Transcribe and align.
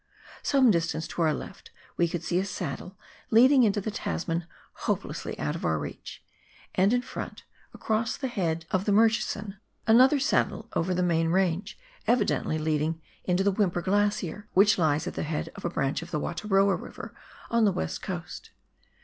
Some 0.41 0.71
distance 0.71 1.07
to 1.09 1.21
our 1.21 1.31
left 1.31 1.69
we 1.95 2.07
could 2.07 2.23
see 2.23 2.39
a 2.39 2.45
saddle 2.45 2.97
leading 3.29 3.61
into 3.61 3.79
the 3.79 3.91
Tasman 3.91 4.47
hopelessly 4.89 5.37
out 5.37 5.55
of 5.55 5.63
our 5.63 5.77
reach, 5.77 6.23
and 6.73 6.91
in 6.91 7.03
front, 7.03 7.43
across 7.71 8.17
the 8.17 8.27
head 8.27 8.65
of 8.71 8.85
22 8.85 8.85
PIONEER 8.85 8.97
WORK 8.97 8.97
IN 8.97 8.97
THE 8.97 9.03
ALPS 9.03 9.35
OF 9.35 9.37
NEW 9.45 9.59
ZEALAND. 9.59 9.79
the 9.85 9.91
Murchison, 9.93 9.93
anotlier 9.93 10.21
saddle 10.23 10.69
over 10.73 10.93
the 10.95 11.03
Main 11.03 11.27
Range, 11.27 11.79
evidently 12.07 12.57
leading 12.57 12.99
into 13.25 13.43
the 13.43 13.51
Whymper 13.51 13.83
Glacier, 13.83 14.47
which 14.55 14.79
lies 14.79 15.05
at 15.05 15.13
the 15.13 15.21
head 15.21 15.51
of 15.55 15.65
a 15.65 15.69
branch 15.69 16.01
of 16.01 16.09
the 16.09 16.19
Wataroa 16.19 16.75
River 16.81 17.13
on 17.51 17.65
the 17.65 17.71
west 17.71 18.01
coast. 18.01 18.49